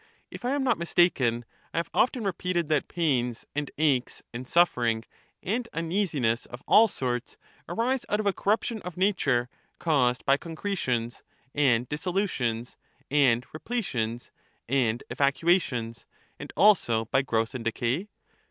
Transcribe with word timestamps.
If 0.31 0.43
I 0.43 0.55
am 0.55 0.63
not 0.63 0.79
mistaken, 0.79 1.45
I 1.75 1.77
have 1.77 1.91
often 1.93 2.23
repeated 2.23 2.69
that 2.69 2.87
pains 2.87 3.45
and 3.55 3.69
aches 3.77 4.23
and 4.33 4.47
suffering 4.47 5.03
and 5.43 5.67
uneasiness 5.73 6.47
of 6.47 6.63
all 6.67 6.87
sorts 6.87 7.37
arise 7.69 8.03
out 8.09 8.19
of 8.19 8.25
a 8.25 8.33
corruption 8.33 8.81
of 8.81 8.97
nature 8.97 9.47
caused 9.77 10.25
by 10.25 10.37
concretions, 10.37 11.21
and 11.53 11.87
dissolu 11.87 12.27
tions, 12.27 12.77
aod 13.11 13.43
repletions^and 13.55 15.03
evacuations, 15.11 16.07
and 16.39 16.51
also 16.57 17.05
by 17.05 17.21
growth 17.21 17.53
and 17.53 17.63
decay 17.65 18.09